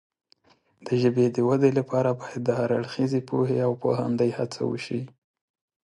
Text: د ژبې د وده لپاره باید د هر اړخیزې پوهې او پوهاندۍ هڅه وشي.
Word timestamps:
د 0.85 0.87
ژبې 1.01 1.25
د 1.35 1.37
وده 1.49 1.69
لپاره 1.79 2.09
باید 2.19 2.39
د 2.43 2.49
هر 2.59 2.69
اړخیزې 2.79 3.21
پوهې 3.29 3.57
او 3.65 3.71
پوهاندۍ 3.81 4.29
هڅه 4.39 4.61
وشي. 4.71 5.01